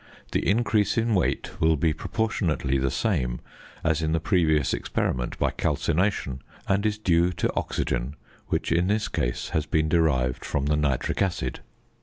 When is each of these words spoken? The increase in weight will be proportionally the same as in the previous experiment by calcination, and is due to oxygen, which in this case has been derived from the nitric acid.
The 0.31 0.49
increase 0.49 0.97
in 0.97 1.13
weight 1.13 1.51
will 1.61 1.77
be 1.77 1.93
proportionally 1.93 2.79
the 2.79 2.89
same 2.89 3.39
as 3.83 4.01
in 4.01 4.13
the 4.13 4.19
previous 4.19 4.73
experiment 4.73 5.37
by 5.37 5.51
calcination, 5.51 6.41
and 6.67 6.83
is 6.87 6.97
due 6.97 7.31
to 7.33 7.53
oxygen, 7.55 8.15
which 8.47 8.71
in 8.71 8.87
this 8.87 9.07
case 9.07 9.49
has 9.49 9.67
been 9.67 9.89
derived 9.89 10.43
from 10.43 10.65
the 10.65 10.75
nitric 10.75 11.21
acid. 11.21 11.59